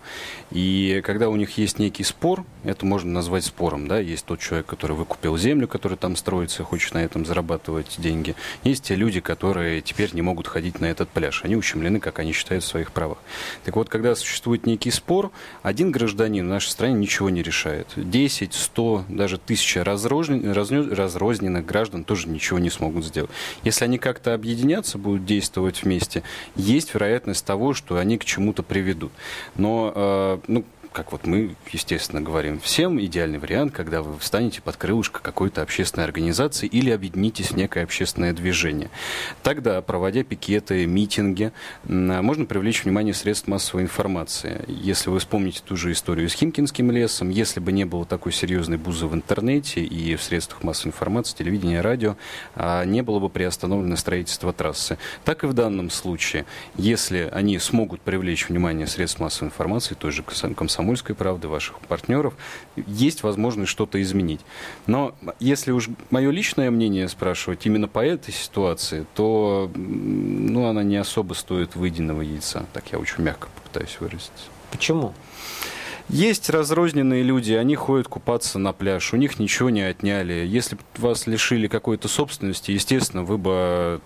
[0.50, 4.66] И когда у них есть некий спор, это можно назвать спором, да, есть тот человек,
[4.66, 8.36] который выкупил землю, который там строится, хочет на этом зарабатывать деньги.
[8.64, 11.44] Есть те люди, которые теперь не могут ходить на этот пляж.
[11.44, 13.20] Они ущемлены, как они считают, в своих правах.
[13.64, 17.90] Так вот, когда существует некий спор, один гражданин в нашей стране ничего не решает.
[17.96, 23.30] 10, 100, даже тысяча разрозненных граждан тоже ничего не смогут сделать.
[23.64, 26.24] Если они как-то объединятся, будут действовать вместе,
[26.56, 29.12] есть вероятность того, что они к чему-то приведут.
[29.56, 34.78] Но э, ну, как вот мы, естественно, говорим всем, идеальный вариант, когда вы встанете под
[34.78, 38.92] крылышко какой-то общественной организации или объединитесь в некое общественное движение.
[39.42, 41.52] Тогда, проводя пикеты, митинги,
[41.84, 44.64] можно привлечь внимание средств массовой информации.
[44.68, 48.78] Если вы вспомните ту же историю с Химкинским лесом, если бы не было такой серьезной
[48.78, 52.16] бузы в интернете и в средствах массовой информации, телевидения, радио,
[52.56, 55.00] а, не было бы приостановлено строительство трассы.
[55.26, 56.46] Так и в данном случае.
[56.76, 62.34] Если они смогут привлечь внимание средств массовой информации, той же комсомольской «Комсомольской правды», ваших партнеров,
[62.76, 64.42] есть возможность что-то изменить.
[64.86, 70.98] Но если уж мое личное мнение спрашивать именно по этой ситуации, то ну, она не
[70.98, 72.66] особо стоит выеденного яйца.
[72.74, 74.44] Так я очень мягко попытаюсь выразиться.
[74.72, 75.14] Почему?
[76.10, 80.46] Есть разрозненные люди, они ходят купаться на пляж, у них ничего не отняли.
[80.46, 84.02] Если бы вас лишили какой-то собственности, естественно, вы бы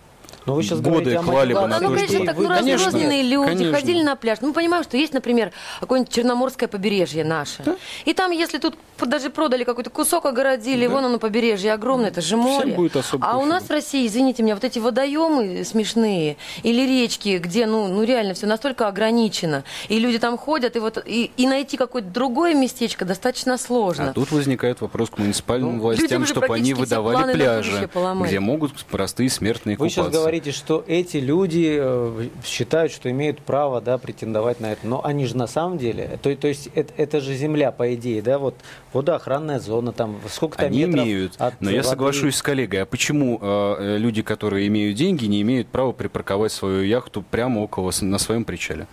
[0.47, 3.73] Но вы сейчас годы клали бы на ну, то, конечно, так, ну, разрозненные люди конечно.
[3.73, 4.39] ходили на пляж.
[4.39, 7.63] Ну, мы понимаем, что есть, например, какое-нибудь Черноморское побережье наше.
[7.63, 7.75] Да?
[8.05, 10.93] И там, если тут даже продали какой-то кусок, огородили, да.
[10.93, 12.73] вон оно побережье огромное, это же море.
[12.73, 17.65] будет а у нас в России, извините меня, вот эти водоемы смешные или речки, где,
[17.65, 21.75] ну, ну реально все настолько ограничено, и люди там ходят, и вот и, и найти
[21.75, 24.11] какое-то другое местечко достаточно сложно.
[24.11, 27.89] А тут возникает вопрос к муниципальным ну, властям, чтобы они выдавали пляжи,
[28.21, 30.03] где могут простые смертные Вы купаться.
[30.03, 34.87] сейчас говорите, что эти люди э, считают, что имеют право да, претендовать на это.
[34.87, 38.21] Но они же на самом деле, то, то есть это, это же земля, по идее,
[38.21, 38.55] да, вот
[38.93, 43.75] водоохранная зона, там сколько-то Они имеют, от но я соглашусь с коллегой, а почему э,
[43.79, 48.45] э, люди, которые имеют деньги, не имеют права припарковать свою яхту прямо около, на своем
[48.45, 48.87] причале?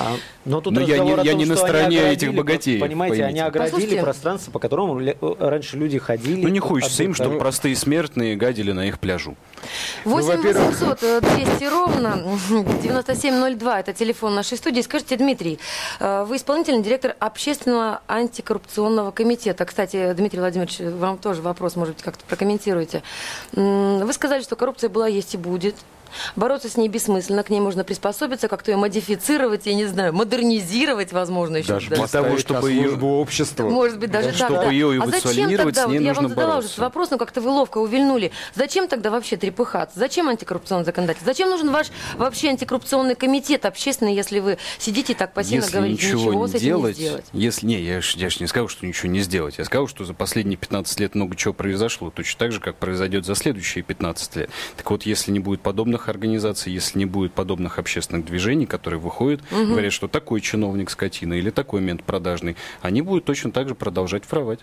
[0.00, 2.80] А, но тут но я не, том, я не на стороне этих богатеев.
[2.80, 3.28] Понимаете, поймите.
[3.28, 4.02] они оградили Послушайте.
[4.02, 4.98] пространство, по которому
[5.38, 6.42] раньше люди ходили.
[6.42, 9.36] Ну не хочется им, чтобы простые смертные гадили на их пляжу.
[10.04, 12.38] 8 800 200 ровно
[12.82, 14.80] 9702 это телефон нашей студии.
[14.80, 15.58] Скажите, Дмитрий,
[15.98, 19.66] э, вы исполнительный директор общественного антикоррупционного комитета.
[19.66, 23.02] Кстати, Дмитрий Владимирович, вам тоже вопрос, может быть, как-то прокомментируете.
[23.52, 25.74] Вы сказали, что коррупция была, есть и будет.
[26.36, 31.12] Бороться с ней бессмысленно, к ней можно приспособиться, как-то ее модифицировать, я не знаю, модернизировать,
[31.12, 31.68] возможно, еще.
[31.68, 33.68] Даже для того, чтобы ее общество.
[33.68, 34.70] Может быть, даже да, так, чтобы да.
[34.70, 36.72] ее а зачем тогда, вот я вам задала бороться.
[36.72, 38.32] уже вопрос, но как-то вы ловко увильнули.
[38.54, 39.98] Зачем тогда вообще трепыхаться?
[39.98, 41.22] Зачем антикоррупционный законодатель?
[41.24, 46.06] Зачем нужен ваш вообще антикоррупционный комитет общественный, если вы сидите и так пассивно если говорите,
[46.06, 47.24] ничего, ничего не с этим делать, не сделать?
[47.32, 49.58] Если, не, я же я ж не сказал, что ничего не сделать.
[49.58, 52.10] Я сказал, что за последние 15 лет много чего произошло.
[52.10, 54.50] Точно так же, как произойдет за следующие 15 лет.
[54.76, 59.40] Так вот, если не будет подобных организаций, если не будет подобных общественных движений, которые выходят,
[59.50, 59.66] угу.
[59.66, 64.22] говорят, что такой чиновник скотина или такой мент продажный, они будут точно так же продолжать
[64.30, 64.60] воровать.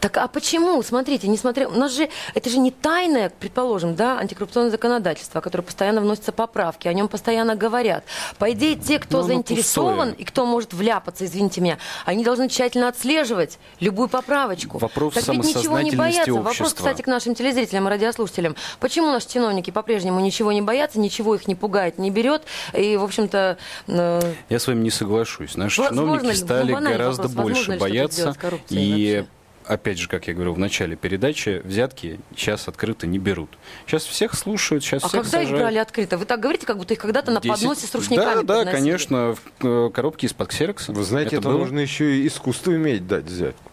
[0.00, 0.82] Так а почему?
[0.82, 1.68] Смотрите, несмотря...
[1.68, 2.08] У нас же...
[2.34, 7.56] Это же не тайное, предположим, да, антикоррупционное законодательство, которое постоянно вносятся поправки, о нем постоянно
[7.56, 8.04] говорят.
[8.38, 12.88] По идее, те, кто Но заинтересован и кто может вляпаться, извините меня, они должны тщательно
[12.88, 14.78] отслеживать любую поправочку.
[14.78, 16.32] Вопрос так ведь ничего не боятся.
[16.32, 16.42] Общества.
[16.42, 18.56] Вопрос, кстати, к нашим телезрителям и радиослушателям.
[18.78, 22.42] Почему наши чиновники по-прежнему ничего не боятся, ничего их не пугает, не берет?
[22.74, 23.58] И, в общем-то...
[23.88, 24.34] Э...
[24.48, 25.56] Я с вами не соглашусь.
[25.56, 28.34] Наши возможно чиновники стали гораздо вопрос, больше бояться.
[28.68, 29.39] И вообще?
[29.70, 33.50] Опять же, как я говорил в начале передачи, взятки сейчас открыто не берут.
[33.86, 35.50] Сейчас всех слушают, сейчас а всех когда сажают.
[35.50, 36.18] их брали открыто?
[36.18, 37.50] Вы так говорите, как будто их когда-то на 10...
[37.50, 38.70] подносе с рушниками Да, да, подносили.
[38.72, 40.92] конечно, в э, коробке из-под ксерокса.
[40.92, 41.58] Вы знаете, это, это было...
[41.58, 43.70] нужно еще и искусство иметь дать взятку.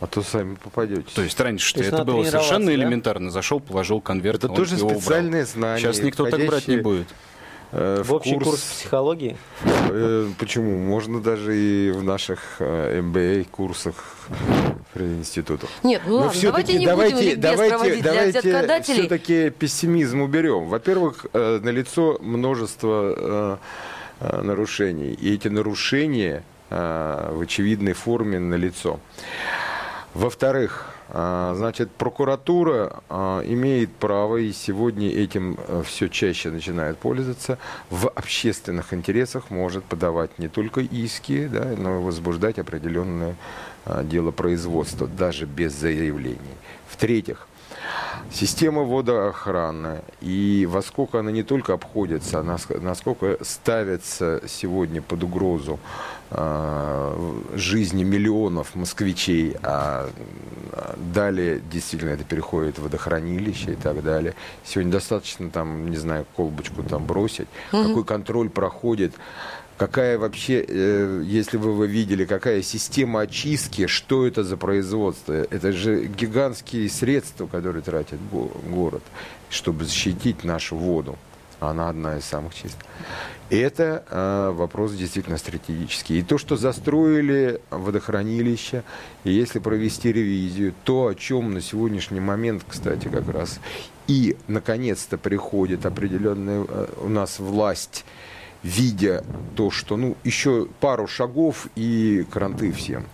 [0.00, 1.06] А то сами попадете.
[1.14, 2.74] То есть раньше то есть это было совершенно да?
[2.74, 3.30] элементарно.
[3.30, 4.44] Зашел, положил конверт.
[4.44, 5.80] Это тоже специальное знание.
[5.80, 7.08] Сейчас никто так брать не будет.
[7.72, 9.36] Э, в, в общий курс, курс психологии?
[9.64, 10.78] Э, почему?
[10.78, 14.16] Можно даже и в наших э, MBA курсах
[15.02, 15.70] институтов.
[15.82, 20.68] Нет, ну ладно, давайте не давайте, будем давайте, давайте все-таки пессимизм уберем.
[20.68, 23.58] Во-первых, налицо множество
[24.20, 25.12] нарушений.
[25.12, 28.98] И эти нарушения в очевидной форме налицо.
[30.14, 37.58] Во-вторых, а, значит, прокуратура а, имеет право, и сегодня этим э, все чаще начинает пользоваться,
[37.90, 43.34] в общественных интересах может подавать не только иски, да, но и возбуждать определенное а,
[44.04, 46.38] дело производства, даже без заявлений.
[46.88, 47.46] В-третьих,
[48.32, 55.78] Система водоохраны и во сколько она не только обходится, а насколько ставится сегодня под угрозу
[56.30, 60.10] э, жизни миллионов москвичей, а
[61.14, 64.34] далее действительно это переходит в водохранилище и так далее.
[64.64, 67.88] Сегодня достаточно там, не знаю, колбочку там бросить, угу.
[67.88, 69.12] какой контроль проходит
[69.76, 75.32] какая вообще, э, если вы вы видели, какая система очистки, что это за производство.
[75.32, 78.18] Это же гигантские средства, которые тратит
[78.68, 79.02] город,
[79.50, 81.18] чтобы защитить нашу воду.
[81.60, 82.84] Она одна из самых чистых.
[83.50, 86.18] Это э, вопрос действительно стратегический.
[86.18, 88.82] И то, что застроили водохранилище,
[89.24, 93.60] и если провести ревизию, то, о чем на сегодняшний момент, кстати, как раз
[94.06, 98.04] и наконец-то приходит определенная э, у нас власть
[98.64, 99.22] видя
[99.54, 103.04] то, что, ну, еще пару шагов и кранты всем.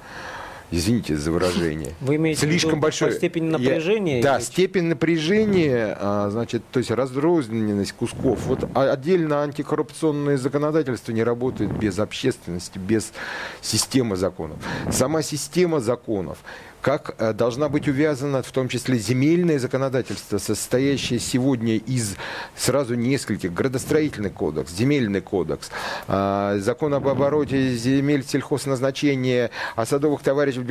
[0.72, 1.94] Извините за выражение.
[2.00, 3.12] Вы имеете Слишком в виду большое...
[3.12, 4.18] степень напряжения?
[4.18, 4.44] Я, да, или...
[4.44, 8.38] степень напряжения, а, значит, то есть разрозненность кусков.
[8.46, 13.12] Вот отдельно антикоррупционное законодательство не работает без общественности, без
[13.60, 14.58] системы законов.
[14.92, 16.38] Сама система законов
[16.80, 22.16] как э, должна быть увязана в том числе земельное законодательство, состоящее сегодня из
[22.56, 25.70] сразу нескольких, градостроительный кодекс, земельный кодекс,
[26.08, 30.64] а, закон об обороте земель сельхозназначения, о садовых товарищах,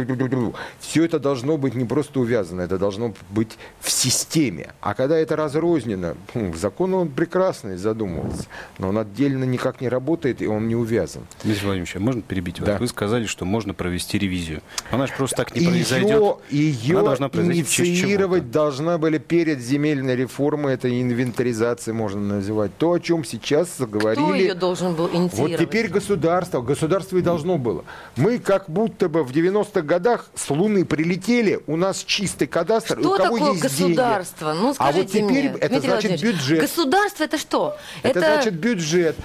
[0.79, 4.73] все это должно быть не просто увязано, это должно быть в системе.
[4.81, 8.45] А когда это разрознено, хм, закон он прекрасный, задумывался,
[8.77, 11.23] но он отдельно никак не работает, и он не увязан.
[11.43, 12.67] Дмитрий Владимирович, а можно перебить вас?
[12.67, 12.77] Да.
[12.77, 14.61] Вы сказали, что можно провести ревизию.
[14.91, 20.15] Она же просто так не произойдет произойдет, ее она должна инициировать должна были перед земельной
[20.15, 22.71] реформой, это инвентаризация можно называть.
[22.77, 24.23] То, о чем сейчас заговорили.
[24.23, 25.59] Кто ее должен был инициировать?
[25.59, 26.61] Вот теперь государство.
[26.61, 27.83] Государство и должно было.
[28.15, 33.13] Мы как будто бы в 90-х годах с Луны прилетели, у нас чистый кадастр, что
[33.13, 34.53] у кого такое есть государство?
[34.53, 34.61] деньги.
[34.61, 36.61] Ну, а вот теперь мне, это Дмитрий значит бюджет.
[36.61, 37.77] Государство это что?
[38.03, 39.15] Это, это значит бюджет.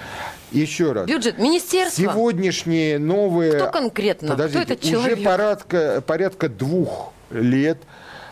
[0.55, 1.07] Еще раз.
[1.07, 2.01] Бюджет, министерство.
[2.03, 3.53] Сегодняшние новые...
[3.53, 4.29] Кто конкретно?
[4.29, 5.17] Подождите, Кто этот человек?
[5.17, 7.77] Уже порядка, порядка двух лет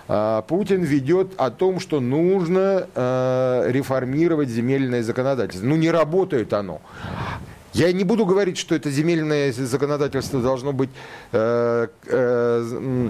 [0.07, 5.65] а, Путин ведет о том, что нужно э, реформировать земельное законодательство.
[5.65, 6.81] Ну, не работает оно.
[7.73, 10.89] Я не буду говорить, что это земельное законодательство должно быть
[11.31, 13.09] э, э,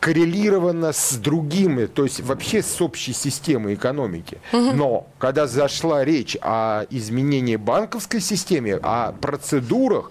[0.00, 4.38] коррелировано с другими, то есть вообще с общей системой экономики.
[4.52, 4.72] Угу.
[4.72, 10.10] Но когда зашла речь о изменении банковской системы, о процедурах,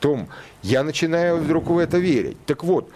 [0.00, 0.28] том
[0.62, 2.36] я начинаю вдруг в это верить.
[2.46, 2.90] Так вот,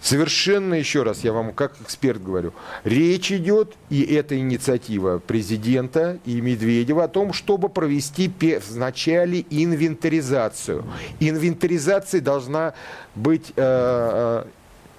[0.00, 2.52] Совершенно, еще раз, я вам как эксперт говорю,
[2.84, 8.30] речь идет, и это инициатива президента и Медведева о том, чтобы провести
[8.68, 10.84] вначале инвентаризацию.
[11.20, 12.74] Инвентаризация должна
[13.14, 14.44] быть э, э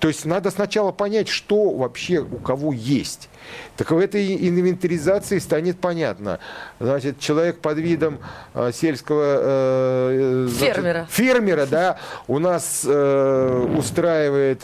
[0.05, 3.27] то есть надо сначала понять, что вообще у кого есть.
[3.75, 6.37] Так в этой инвентаризации станет понятно.
[6.79, 8.19] Значит, человек под видом
[8.53, 9.23] э, сельского...
[9.23, 11.07] Э, значит, фермера.
[11.09, 14.61] Фермера, да, у нас э, устраивает...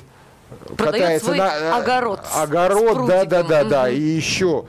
[0.78, 2.20] Продает катается свой на, огород.
[2.36, 3.90] Огород, да, да, да, да.
[3.90, 4.66] И еще,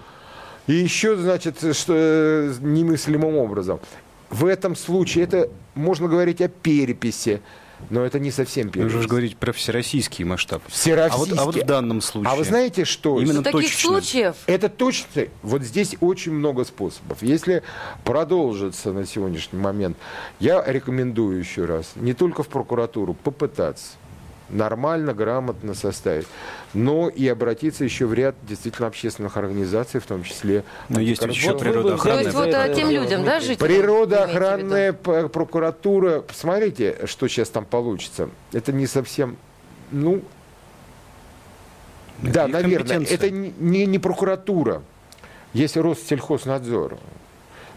[0.66, 3.78] и еще, значит, что, э, немыслимым образом.
[4.30, 7.42] В этом случае это можно говорить о переписи
[7.90, 8.90] но это не совсем первый.
[8.90, 10.62] Вы же говорите про всероссийский масштаб.
[10.68, 11.36] Всероссийский.
[11.36, 12.32] А вот, а вот в данном случае.
[12.32, 13.20] А вы знаете, что?
[13.20, 13.90] Именно таких точечно.
[13.90, 14.36] случаев?
[14.46, 15.26] Это точно.
[15.42, 17.22] Вот здесь очень много способов.
[17.22, 17.62] Если
[18.04, 19.96] продолжится на сегодняшний момент,
[20.40, 23.92] я рекомендую еще раз, не только в прокуратуру, попытаться
[24.52, 26.26] нормально, грамотно составить.
[26.74, 30.64] Но и обратиться еще в ряд действительно общественных организаций, в том числе...
[30.88, 32.30] Но есть еще природоохранная.
[32.30, 33.58] То есть вот тем людям, да, жителям?
[33.58, 36.20] Природоохранная прокуратура.
[36.20, 38.30] Посмотрите, что сейчас там получится.
[38.52, 39.36] Это не совсем...
[39.90, 40.22] Ну,
[42.22, 44.82] это да, наверное, это не, не прокуратура.
[45.52, 46.98] Есть Россельхознадзор.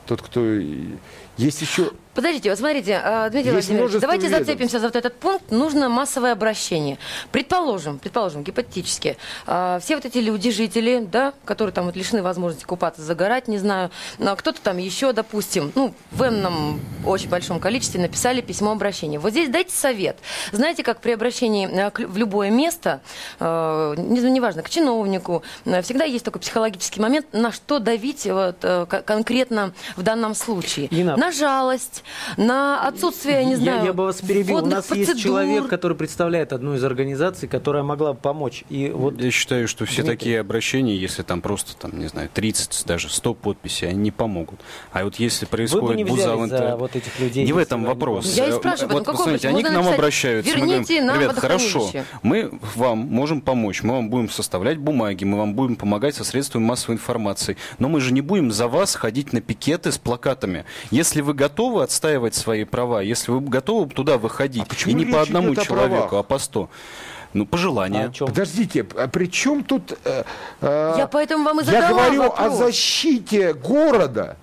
[0.05, 0.41] Тот, кто...
[1.37, 1.91] Есть еще...
[2.13, 4.47] Подождите, вот смотрите, а, Дмитрий Есть Владимирович, давайте ведомств.
[4.47, 5.51] зацепимся за вот этот пункт.
[5.51, 6.97] Нужно массовое обращение.
[7.33, 12.63] Предположим, предположим, гипотетически, а, все вот эти люди, жители, да, которые там вот лишены возможности
[12.63, 18.39] купаться, загорать, не знаю, кто-то там еще, допустим, ну, в энном очень большом количестве написали
[18.39, 19.19] письмо обращения.
[19.19, 20.17] Вот здесь дайте совет.
[20.53, 23.01] Знаете, как при обращении э, в любое место,
[23.41, 29.73] э, неважно, к чиновнику, э, всегда есть такой психологический момент, на что давить вот, конкретно
[29.97, 30.87] в данном случае.
[31.17, 32.03] На жалость,
[32.38, 34.57] на отсутствие, не знаю, Я, я бы вас перебил.
[34.57, 35.13] У нас процедур.
[35.15, 38.63] есть человек, который представляет одну из организаций, которая могла бы помочь.
[38.69, 39.19] И вот...
[39.21, 40.17] Я считаю, что все Дмитрий.
[40.17, 44.59] такие обращения, если там просто, там, не знаю, 30, даже 100 подписей, они не помогут.
[44.91, 47.45] А вот если происходит Вы бы не буза за вот этих людей.
[47.45, 48.35] Не в этом вопрос.
[48.35, 50.55] Я и спрашиваю, вот, ну, посмотрите, они к нам обращаются.
[50.55, 55.38] Верните мы говорим, ребят, хорошо, мы вам можем помочь, мы вам будем составлять бумаги, мы
[55.38, 59.33] вам будем помогать со средствами массовой информации, но мы же не будем за вас ходить
[59.33, 60.65] на пикеты с плакатами.
[60.91, 65.21] Если вы готовы отстаивать свои права, если вы готовы туда выходить, а и не по
[65.21, 66.69] одному человеку, а по сто.
[67.34, 68.13] Ну, пожелания.
[68.21, 69.97] А Подождите, а при чем тут...
[70.06, 70.23] Э,
[70.62, 72.39] э, я поэтому вам и задала Я говорю вопрос.
[72.39, 74.38] о защите города.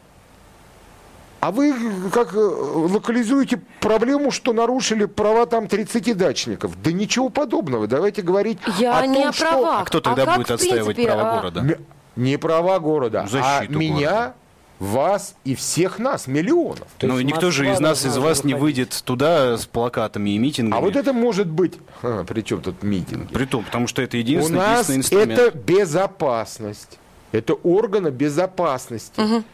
[1.40, 1.74] А вы
[2.12, 6.80] как э, локализуете проблему, что нарушили права там 30 дачников?
[6.82, 7.86] Да ничего подобного.
[7.86, 9.80] Давайте говорить я о не том, о правах.
[9.80, 11.36] А кто тогда а будет отстаивать принципе, права а...
[11.36, 11.78] города?
[12.14, 14.34] Не права города, Защиту а города.
[14.82, 16.88] Вас и всех нас, миллионов.
[16.98, 20.76] То ну, никто же из нас, из вас не выйдет туда с плакатами и митингами.
[20.76, 21.74] А вот это может быть...
[22.02, 23.30] А, при чем тут митинг?
[23.30, 25.38] При том, потому что это единственный, У нас инструмент.
[25.38, 26.98] это безопасность.
[27.30, 29.20] Это органы безопасности.
[29.20, 29.44] Угу.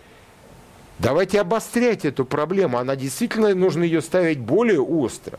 [0.99, 2.79] Давайте обострять эту проблему.
[2.79, 5.39] Она действительно, нужно ее ставить более остро.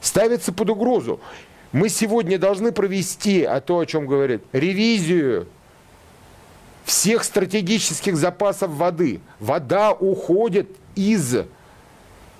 [0.00, 1.20] Ставится под угрозу.
[1.70, 5.46] Мы сегодня должны провести, а то, о чем говорит, ревизию
[6.88, 9.20] всех стратегических запасов воды.
[9.40, 11.36] Вода уходит из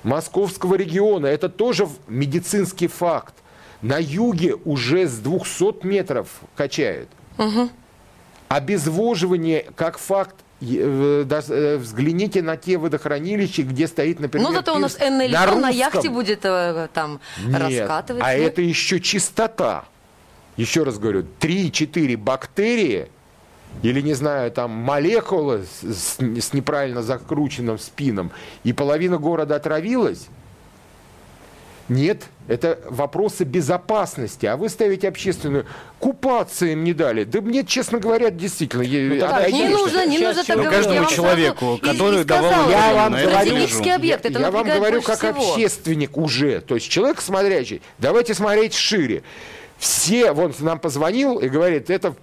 [0.02, 1.26] московского региона.
[1.26, 3.34] Это тоже медицинский факт.
[3.82, 7.10] На юге уже с 200 метров качают.
[7.36, 7.68] Угу.
[8.48, 14.78] Обезвоживание как факт э, э, взгляните на те водохранилища, где стоит, например, Ну, зато у
[14.78, 18.22] нас НЛ на, на яхте будет э, там Нет, раскатывать.
[18.24, 19.84] а это еще чистота.
[20.56, 23.08] Еще раз говорю, 3-4 бактерии
[23.82, 28.30] или, не знаю, там молекулы с, с неправильно закрученным спином,
[28.64, 30.28] и половина города отравилась,
[31.88, 34.44] нет, это вопросы безопасности.
[34.44, 35.64] А вы ставите общественную.
[35.98, 37.24] Купаться им не дали.
[37.24, 38.84] Да мне, честно говоря, действительно...
[38.84, 40.84] Ну, так, не нужно, не нужно так говорить.
[40.84, 42.68] Каждому человеку, который давал...
[42.68, 45.52] Я вам говорю, объект, это я вам говорю как всего.
[45.52, 46.60] общественник уже.
[46.60, 47.80] То есть человек смотрящий.
[47.98, 49.22] Давайте смотреть шире.
[49.78, 52.14] Все, вон нам позвонил и говорит, это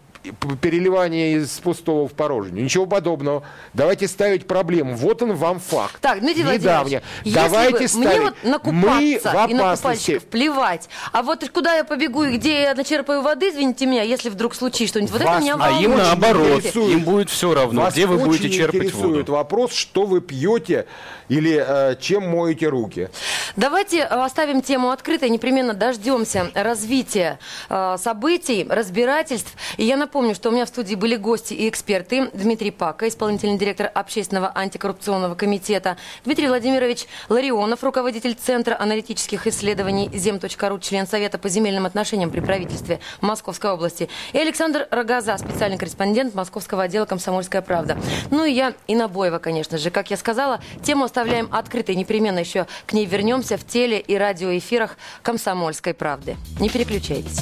[0.62, 2.64] переливание из пустого в порожнее.
[2.64, 3.44] Ничего подобного.
[3.74, 4.96] Давайте ставить проблему.
[4.96, 5.98] Вот он вам факт.
[6.02, 7.02] Так, Дмитрий Недавнее.
[7.24, 8.08] Давайте бы ставить.
[8.10, 10.90] Мне вот накупаться Мы в и на купальщиков плевать.
[11.12, 14.88] А вот куда я побегу и где я начерпаю воды, извините меня, если вдруг случится
[14.88, 15.12] что-нибудь.
[15.12, 16.64] Вот Вас, это меня А им наоборот.
[16.76, 19.34] Им будет все равно, Вас где вы будете черпать интересует воду.
[19.34, 20.86] вопрос, что вы пьете
[21.30, 23.10] или э, чем моете руки.
[23.56, 29.54] Давайте э, оставим тему открытой, непременно дождемся развития э, событий, разбирательств.
[29.78, 32.30] И я напомню, что у меня в студии были гости и эксперты.
[32.34, 35.98] Дмитрий Пака, исполнительный директор Общественного антикоррупционного комитета.
[36.24, 43.02] Дмитрий Владимирович Ларионов, руководитель Центра аналитических исследований Зем.ру, член Совета по земельным отношениям при правительстве
[43.20, 44.08] Московской области.
[44.32, 47.98] И Александр Рогоза, специальный корреспондент Московского отдела «Комсомольская правда».
[48.32, 49.90] Ну и я, Инна Боева, конечно же.
[49.90, 51.96] Как я сказала, тему оставляем открытой.
[51.96, 56.38] Непременно еще к ней вернемся в теле- и радиоэфирах «Комсомольской правды».
[56.62, 57.42] Не переключайтесь.